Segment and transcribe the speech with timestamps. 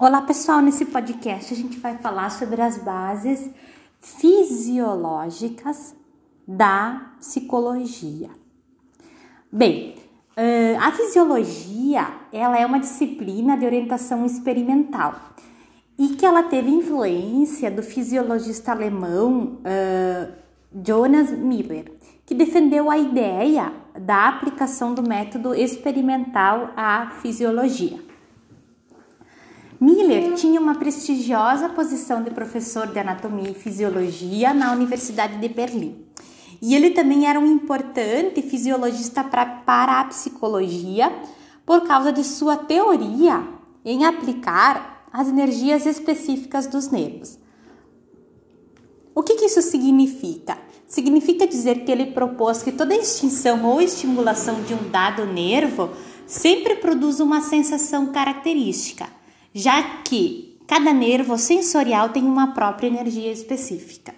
[0.00, 3.50] Olá pessoal, nesse podcast a gente vai falar sobre as bases
[3.98, 5.92] fisiológicas
[6.46, 8.30] da psicologia.
[9.50, 9.96] Bem,
[10.80, 15.16] a fisiologia ela é uma disciplina de orientação experimental
[15.98, 20.32] e que ela teve influência do fisiologista alemão uh,
[20.86, 21.90] Jonas Miller,
[22.24, 28.06] que defendeu a ideia da aplicação do método experimental à fisiologia.
[29.80, 36.04] Miller tinha uma prestigiosa posição de professor de anatomia e fisiologia na Universidade de Berlim.
[36.60, 41.12] E ele também era um importante fisiologista pra, para a psicologia
[41.64, 43.46] por causa de sua teoria
[43.84, 47.38] em aplicar as energias específicas dos nervos.
[49.14, 50.58] O que, que isso significa?
[50.88, 55.90] Significa dizer que ele propôs que toda extinção ou estimulação de um dado nervo
[56.26, 59.17] sempre produz uma sensação característica,
[59.54, 64.14] já que cada nervo sensorial tem uma própria energia específica.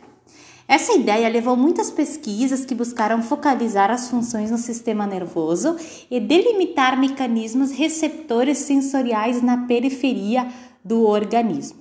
[0.67, 5.77] Essa ideia levou muitas pesquisas que buscaram focalizar as funções no sistema nervoso
[6.09, 10.47] e delimitar mecanismos receptores sensoriais na periferia
[10.85, 11.81] do organismo.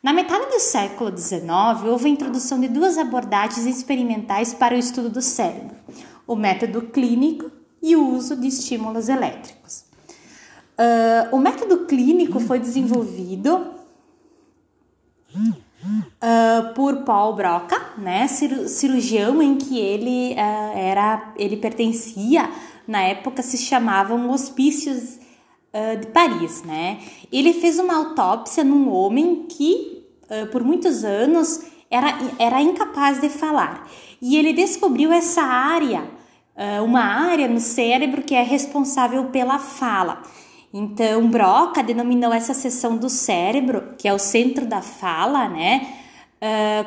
[0.00, 5.08] Na metade do século XIX, houve a introdução de duas abordagens experimentais para o estudo
[5.08, 5.76] do cérebro:
[6.26, 7.50] o método clínico
[7.82, 9.84] e o uso de estímulos elétricos.
[10.72, 13.72] Uh, o método clínico foi desenvolvido
[15.36, 22.48] uh, por Paul Broca, né, cirurgião em que ele uh, era, ele pertencia,
[22.88, 25.20] na época se chamavam hospícios
[26.00, 26.98] de Paris, né?
[27.32, 30.04] Ele fez uma autópsia num homem que,
[30.50, 33.88] por muitos anos, era, era incapaz de falar.
[34.20, 36.04] E ele descobriu essa área,
[36.84, 40.22] uma área no cérebro que é responsável pela fala.
[40.72, 45.98] Então, Broca denominou essa seção do cérebro, que é o centro da fala, né?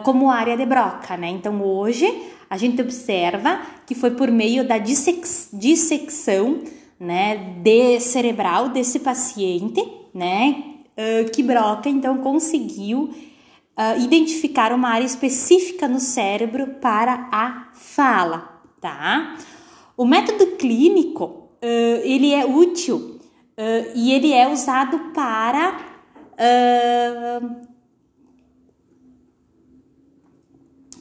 [0.04, 1.30] como área de Broca, né?
[1.30, 2.06] Então, hoje
[2.50, 6.60] a gente observa que foi por meio da dissecção
[7.00, 9.82] né, de cerebral desse paciente,
[10.14, 13.10] né, uh, que Broca então conseguiu
[13.78, 19.38] uh, identificar uma área específica no cérebro para a fala, tá?
[19.98, 23.15] O método clínico uh, ele é útil
[23.96, 25.78] e ele é usado para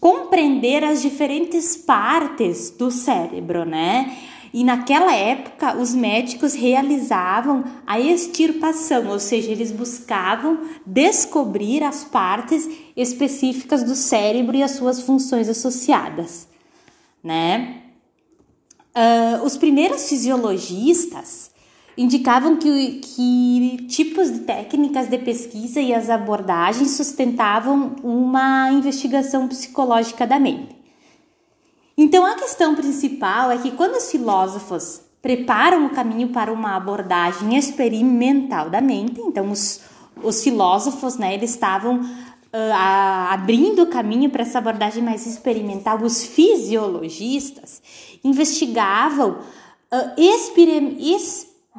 [0.04, 4.14] compreender as diferentes partes do cérebro, né?
[4.52, 12.68] E naquela época, os médicos realizavam a extirpação, ou seja, eles buscavam descobrir as partes
[12.94, 16.46] específicas do cérebro e as suas funções associadas,
[17.22, 17.80] né?
[18.94, 21.50] Uh, os primeiros fisiologistas
[21.96, 30.26] indicavam que, que tipos de técnicas de pesquisa e as abordagens sustentavam uma investigação psicológica
[30.26, 30.74] da mente.
[31.96, 37.56] Então a questão principal é que quando os filósofos preparam o caminho para uma abordagem
[37.56, 39.80] experimental da mente, então os,
[40.22, 46.24] os filósofos, né, eles estavam uh, abrindo o caminho para essa abordagem mais experimental, os
[46.24, 47.80] fisiologistas
[48.22, 49.38] investigavam
[49.92, 50.20] uh,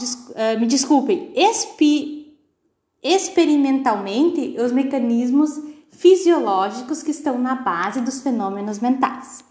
[0.04, 2.38] es, uh, me desculpem, expi,
[3.04, 5.52] experimentalmente os mecanismos
[5.92, 9.46] fisiológicos que estão na base dos fenômenos mentais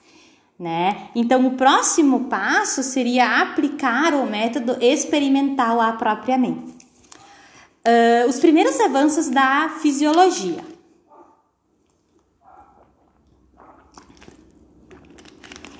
[0.58, 1.08] né?
[1.14, 6.74] Então, o próximo passo seria aplicar o método experimental à própria mente.
[7.86, 10.64] Uh, os primeiros avanços da fisiologia.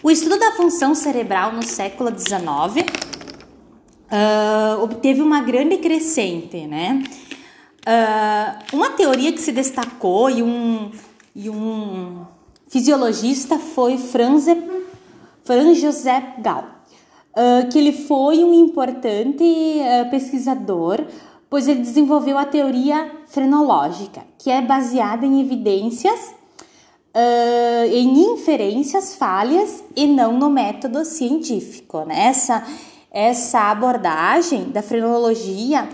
[0.02, 2.84] O estudo da função cerebral no século XIX
[4.14, 7.02] uh, obteve uma grande crescente, né?
[7.86, 10.90] Uh, uma teoria que se destacou e um,
[11.34, 12.24] e um
[12.68, 14.46] fisiologista foi Franz,
[15.44, 21.04] Franz Joseph Gall, uh, que ele foi um importante uh, pesquisador,
[21.50, 26.34] pois ele desenvolveu a teoria frenológica, que é baseada em evidências,
[27.92, 32.00] em inferências falhas e não no método científico.
[32.00, 32.26] Né?
[32.26, 32.66] Essa,
[33.14, 35.88] essa abordagem da frenologia,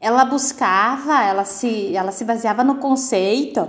[0.00, 3.60] ela buscava, ela se, ela se baseava no conceito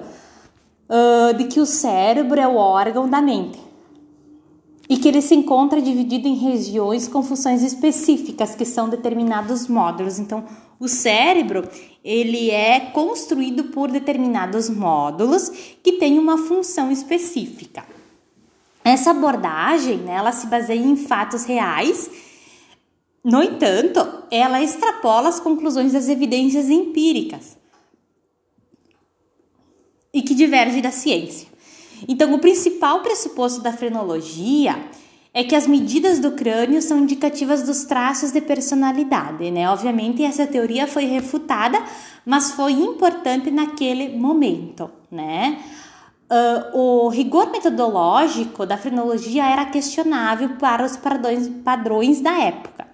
[0.90, 3.63] uh, de que o cérebro é o órgão da mente
[4.90, 10.19] e que ele se encontra dividido em regiões com funções específicas que são determinados módulos.
[10.19, 10.44] Então,
[10.80, 11.68] o cérebro
[12.04, 15.50] ele é construído por determinados módulos
[15.81, 17.84] que têm uma função específica.
[18.84, 22.10] Essa abordagem, né, ela se baseia em fatos reais.
[23.25, 27.57] No entanto, ela extrapola as conclusões das evidências empíricas
[30.22, 31.48] que diverge da ciência.
[32.07, 34.77] Então, o principal pressuposto da frenologia
[35.33, 39.69] é que as medidas do crânio são indicativas dos traços de personalidade, né?
[39.69, 41.83] Obviamente, essa teoria foi refutada,
[42.25, 45.60] mas foi importante naquele momento, né?
[46.31, 52.85] Uh, o rigor metodológico da frenologia era questionável para os padrões, padrões da época,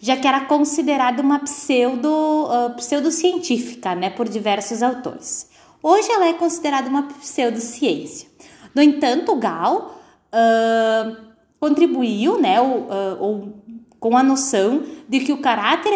[0.00, 5.48] já que era considerada uma pseudo, uh, pseudocientífica né, por diversos autores.
[5.82, 8.28] Hoje ela é considerada uma pseudociência.
[8.74, 10.00] No entanto, Gall
[10.32, 11.16] uh,
[11.60, 12.88] contribuiu né, ou,
[13.20, 13.48] ou,
[14.00, 15.92] com a noção de que o caráter,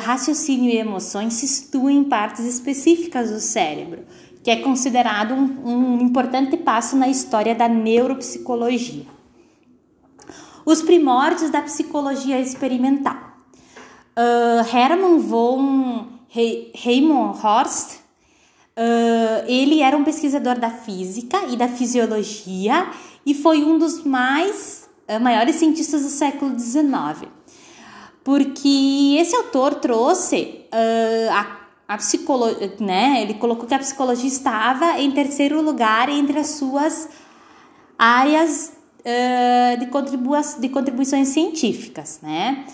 [0.00, 4.04] raciocínio e emoções se situam em partes específicas do cérebro
[4.46, 9.04] que é considerado um, um importante passo na história da neuropsicologia.
[10.64, 13.25] Os primórdios da psicologia experimental.
[14.18, 16.06] Uh, Hermann von
[16.74, 22.88] Raymond Horst, uh, ele era um pesquisador da física e da fisiologia
[23.26, 27.28] e foi um dos mais uh, maiores cientistas do século XIX,
[28.24, 30.64] porque esse autor trouxe
[31.30, 33.22] a a psicologia, né?
[33.22, 37.08] Ele colocou que a psicologia estava em terceiro lugar entre as suas
[37.96, 38.72] áreas
[39.78, 39.86] de,
[40.60, 42.66] de contribuições científicas, né?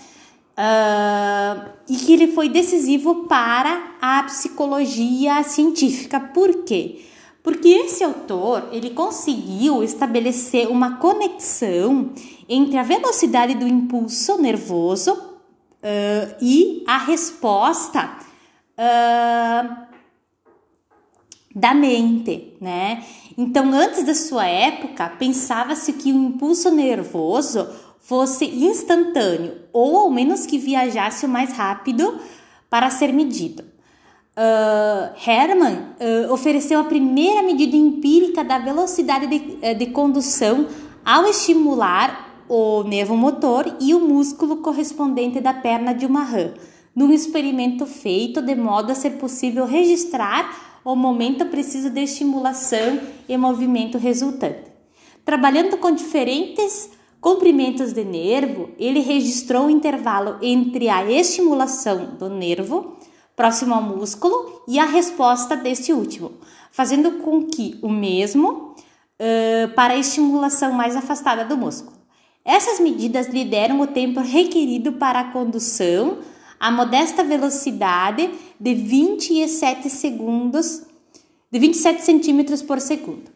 [0.55, 6.19] Uh, e que ele foi decisivo para a psicologia científica.
[6.19, 7.03] Por quê?
[7.41, 12.11] Porque esse autor ele conseguiu estabelecer uma conexão
[12.47, 18.17] entre a velocidade do impulso nervoso uh, e a resposta
[18.77, 19.83] uh,
[21.55, 23.03] da mente, né?
[23.37, 27.67] Então, antes da sua época, pensava-se que o impulso nervoso
[28.03, 32.19] fosse instantâneo ou ao menos que viajasse o mais rápido
[32.69, 33.63] para ser medido.
[34.35, 40.67] Uh, Hermann uh, ofereceu a primeira medida empírica da velocidade de, eh, de condução
[41.05, 46.51] ao estimular o nervo motor e o músculo correspondente da perna de uma rã
[46.95, 53.37] num experimento feito de modo a ser possível registrar o momento preciso de estimulação e
[53.37, 54.71] movimento resultante.
[55.23, 56.89] Trabalhando com diferentes
[57.23, 62.97] comprimentos de nervo, ele registrou o intervalo entre a estimulação do nervo
[63.33, 66.33] próximo ao músculo e a resposta deste último,
[66.69, 68.75] fazendo com que o mesmo
[69.17, 71.95] uh, para a estimulação mais afastada do músculo.
[72.43, 76.17] Essas medidas lhe deram o tempo requerido para a condução
[76.59, 80.83] a modesta velocidade de 27 segundos,
[81.49, 83.32] de 27 centímetros por segundo.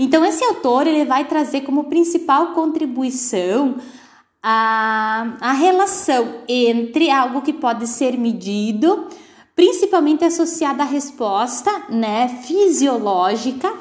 [0.00, 3.76] Então esse autor ele vai trazer como principal contribuição
[4.42, 9.06] a, a relação entre algo que pode ser medido,
[9.54, 13.72] principalmente associada à resposta né, fisiológica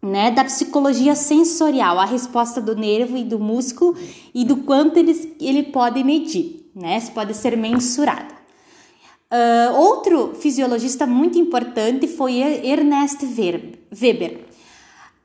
[0.00, 3.96] né, da psicologia sensorial, a resposta do nervo e do músculo
[4.34, 7.00] e do quanto ele, ele pode medir né?
[7.14, 8.34] Pode ser mensurada.
[9.32, 14.46] Uh, outro fisiologista muito importante foi Ernest Weber.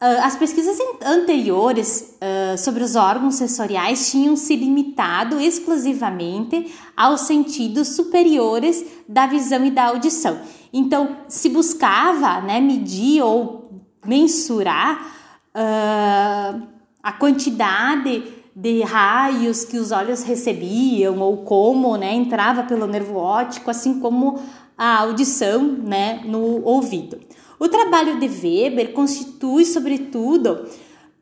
[0.02, 7.90] Uh, as pesquisas anteriores uh, sobre os órgãos sensoriais tinham se limitado exclusivamente aos sentidos
[7.90, 10.40] superiores da visão e da audição.
[10.72, 15.06] Então, se buscava né, medir ou mensurar
[15.54, 16.68] uh,
[17.04, 18.24] a quantidade
[18.56, 24.40] de raios que os olhos recebiam ou como né, entrava pelo nervo óptico, assim como
[24.78, 27.20] a audição né, no ouvido.
[27.60, 30.66] O trabalho de Weber constitui, sobretudo,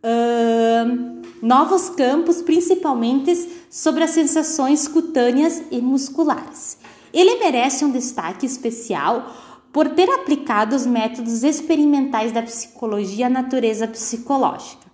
[0.04, 6.78] uh, novos campos, principalmente sobre as sensações cutâneas e musculares.
[7.12, 9.34] Ele merece um destaque especial
[9.74, 14.86] por ter aplicado os métodos experimentais da psicologia à natureza psicológica.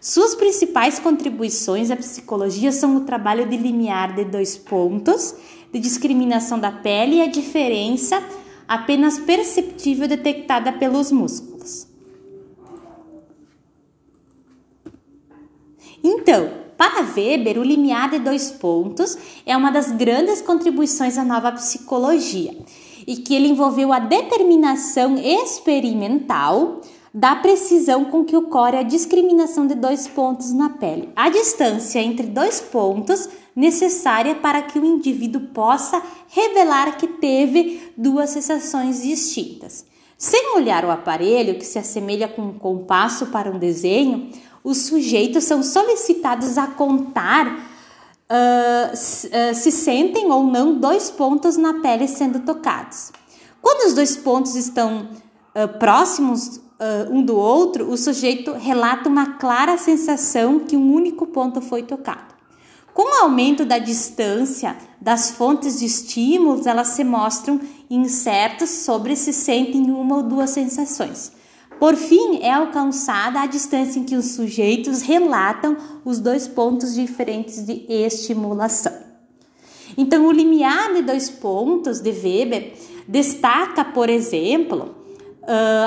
[0.00, 5.34] Suas principais contribuições à psicologia são o trabalho de limiar de dois pontos,
[5.72, 8.22] de discriminação da pele e a diferença
[8.68, 11.88] apenas perceptível detectada pelos músculos.
[16.04, 21.50] Então, para Weber, o limiar de dois pontos é uma das grandes contribuições à nova
[21.52, 22.56] psicologia
[23.06, 26.80] e que ele envolveu a determinação experimental
[27.18, 31.10] da precisão com que ocorre a discriminação de dois pontos na pele.
[31.16, 38.30] A distância entre dois pontos necessária para que o indivíduo possa revelar que teve duas
[38.30, 39.84] sensações distintas.
[40.16, 44.30] Sem olhar o aparelho, que se assemelha com um compasso para um desenho,
[44.62, 52.06] os sujeitos são solicitados a contar uh, se sentem ou não dois pontos na pele
[52.06, 53.10] sendo tocados.
[53.60, 55.08] Quando os dois pontos estão
[55.56, 61.26] uh, próximos uh, um do outro, o sujeito relata uma clara sensação que um único
[61.26, 62.36] ponto foi tocado.
[62.94, 69.32] Com o aumento da distância das fontes de estímulos, elas se mostram incertas sobre se
[69.32, 71.32] sentem uma ou duas sensações.
[71.78, 77.64] Por fim, é alcançada a distância em que os sujeitos relatam os dois pontos diferentes
[77.64, 78.92] de estimulação.
[79.96, 82.74] Então, o limiar de dois pontos de Weber
[83.06, 84.96] destaca, por exemplo,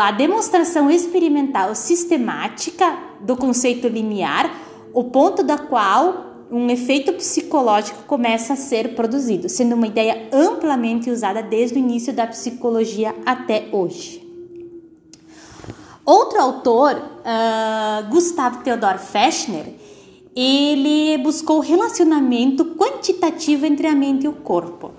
[0.02, 4.52] a demonstração experimental sistemática do conceito limiar,
[4.94, 11.10] o ponto da qual um efeito psicológico começa a ser produzido, sendo uma ideia amplamente
[11.10, 14.22] usada desde o início da psicologia até hoje.
[16.04, 19.76] Outro autor, uh, Gustavo Theodor Fechner,
[20.36, 24.92] ele buscou o relacionamento quantitativo entre a mente e o corpo.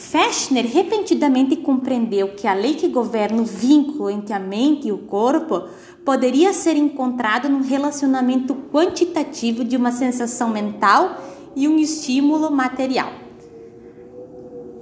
[0.00, 4.96] Fechner repentinamente compreendeu que a lei que governa o vínculo entre a mente e o
[4.96, 5.68] corpo
[6.06, 11.22] poderia ser encontrado no relacionamento quantitativo de uma sensação mental
[11.54, 13.12] e um estímulo material.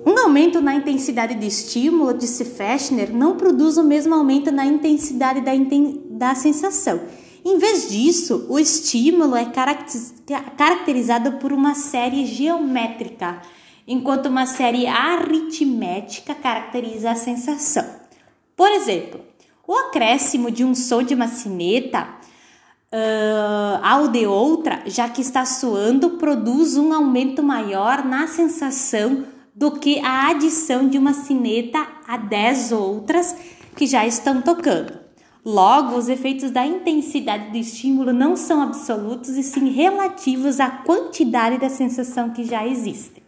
[0.06, 5.40] Um aumento na intensidade de estímulo, disse Fechner, não produz o mesmo aumento na intensidade
[5.40, 5.50] da,
[6.10, 7.00] da sensação.
[7.44, 9.46] Em vez disso, o estímulo é
[10.56, 13.42] caracterizado por uma série geométrica,
[13.88, 17.86] enquanto uma série aritmética caracteriza a sensação.
[18.54, 19.22] Por exemplo,
[19.66, 22.06] o acréscimo de um som de uma sineta
[22.92, 29.72] uh, ao de outra, já que está soando, produz um aumento maior na sensação do
[29.72, 33.34] que a adição de uma sineta a 10 outras
[33.74, 34.98] que já estão tocando.
[35.44, 41.56] Logo, os efeitos da intensidade do estímulo não são absolutos e sim relativos à quantidade
[41.58, 43.27] da sensação que já existe.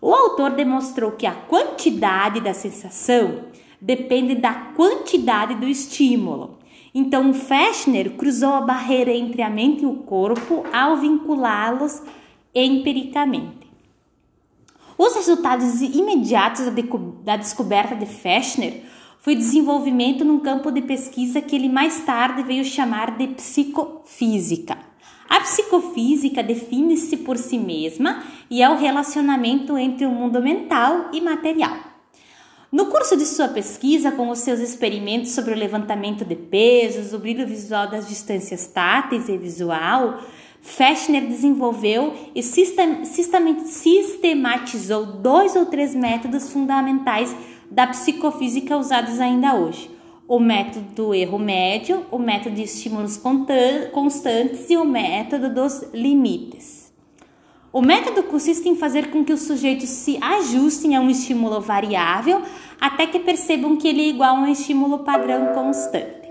[0.00, 3.44] O autor demonstrou que a quantidade da sensação
[3.80, 6.58] depende da quantidade do estímulo.
[6.94, 12.02] Então, Fechner cruzou a barreira entre a mente e o corpo ao vinculá-los
[12.54, 13.70] empiricamente.
[14.98, 16.66] Os resultados imediatos
[17.24, 18.82] da descoberta de Fechner
[19.18, 24.89] foi desenvolvimento num campo de pesquisa que ele mais tarde veio chamar de psicofísica.
[25.30, 31.20] A psicofísica define-se por si mesma e é o relacionamento entre o mundo mental e
[31.20, 31.78] material.
[32.72, 37.20] No curso de sua pesquisa, com os seus experimentos sobre o levantamento de pesos, o
[37.20, 40.20] brilho visual das distâncias táteis e visual,
[40.60, 47.32] Fechner desenvolveu e sistematizou dois ou três métodos fundamentais
[47.70, 49.99] da psicofísica usados ainda hoje:
[50.30, 56.92] o método do erro médio, o método de estímulos constantes e o método dos limites.
[57.72, 62.42] O método consiste em fazer com que os sujeitos se ajustem a um estímulo variável
[62.80, 66.30] até que percebam que ele é igual a um estímulo padrão constante.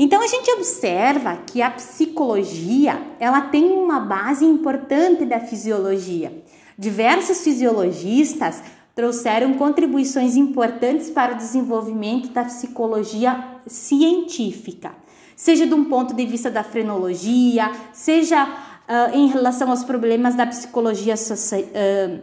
[0.00, 6.42] Então a gente observa que a psicologia, ela tem uma base importante da fisiologia.
[6.76, 8.64] Diversos fisiologistas
[8.94, 14.92] trouxeram contribuições importantes para o desenvolvimento da psicologia científica,
[15.34, 20.46] seja de um ponto de vista da frenologia, seja uh, em relação aos problemas da
[20.46, 22.20] psicologia uh,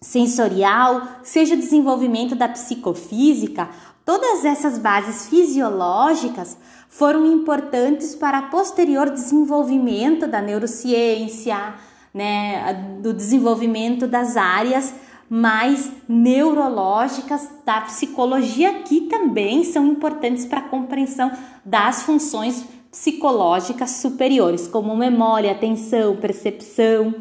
[0.00, 3.68] sensorial, seja o desenvolvimento da psicofísica,
[4.04, 6.56] todas essas bases fisiológicas
[6.88, 11.74] foram importantes para posterior desenvolvimento da neurociência,
[12.12, 14.94] né, do desenvolvimento das áreas
[15.28, 21.32] mais neurológicas da psicologia, que também são importantes para a compreensão
[21.64, 27.12] das funções psicológicas superiores, como memória, atenção, percepção,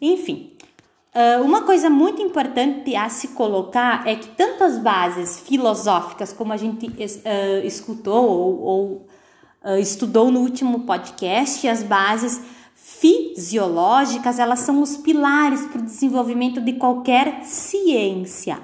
[0.00, 0.50] enfim.
[1.14, 6.52] Uh, uma coisa muito importante a se colocar é que tanto as bases filosóficas, como
[6.52, 9.06] a gente uh, escutou ou, ou
[9.62, 12.40] uh, estudou no último podcast, as bases
[12.84, 18.58] fisiológicas, elas são os pilares para o desenvolvimento de qualquer ciência,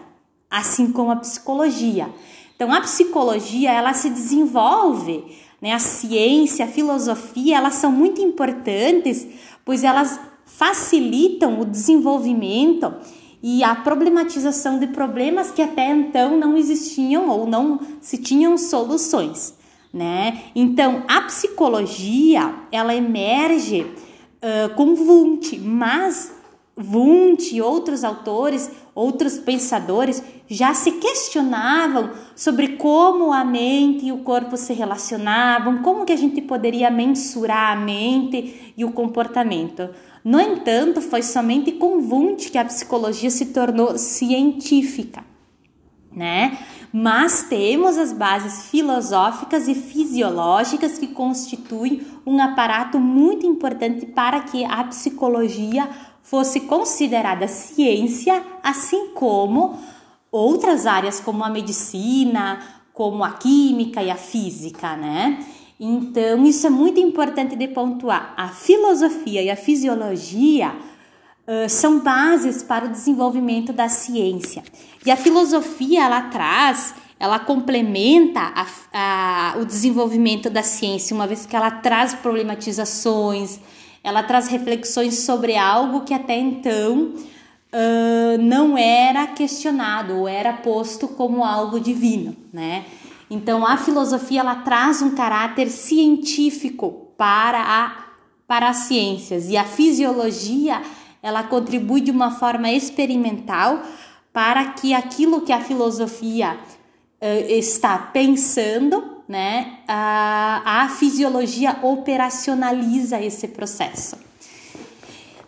[0.51, 2.09] assim como a psicologia.
[2.55, 5.25] Então, a psicologia, ela se desenvolve
[5.61, 5.73] né?
[5.73, 9.27] A ciência, a filosofia, elas são muito importantes,
[9.65, 12.95] pois elas facilitam o desenvolvimento
[13.43, 19.55] e a problematização de problemas que até então não existiam ou não se tinham soluções,
[19.93, 20.43] né?
[20.55, 23.87] Então, a psicologia, ela emerge
[24.43, 26.33] uh, com Wundt, mas
[26.77, 34.19] Wundt e outros autores, outros pensadores já se questionavam sobre como a mente e o
[34.19, 39.91] corpo se relacionavam, como que a gente poderia mensurar a mente e o comportamento.
[40.25, 45.28] No entanto, foi somente com Wundt que a psicologia se tornou científica.
[46.19, 46.59] Né?
[46.93, 54.65] Mas temos as bases filosóficas e fisiológicas que constituem um aparato muito importante para que
[54.65, 55.89] a psicologia
[56.23, 59.79] fosse considerada ciência, assim como
[60.31, 62.59] outras áreas como a medicina,
[62.93, 65.39] como a química e a física, né?
[65.81, 68.35] Então, isso é muito importante de pontuar.
[68.37, 70.75] A filosofia e a fisiologia
[71.49, 74.63] uh, são bases para o desenvolvimento da ciência.
[75.05, 81.47] E a filosofia, ela traz, ela complementa a, a, o desenvolvimento da ciência, uma vez
[81.47, 83.59] que ela traz problematizações,
[84.05, 87.15] ela traz reflexões sobre algo que até então
[87.73, 92.85] uh, não era questionado ou era posto como algo divino, né?
[93.31, 98.09] Então a filosofia ela traz um caráter científico para a
[98.47, 100.81] para as ciências e a fisiologia
[101.23, 103.83] ela contribui de uma forma experimental
[104.33, 106.59] para que aquilo que a filosofia
[107.21, 114.17] uh, está pensando, né, a, a fisiologia operacionaliza esse processo.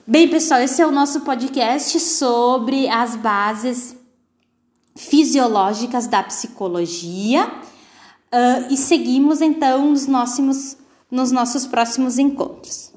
[0.06, 3.96] Bem, pessoal, esse é o nosso podcast sobre as bases
[4.96, 10.76] fisiológicas da psicologia uh, e seguimos então nos, nossos,
[11.10, 12.89] nos nossos próximos encontros.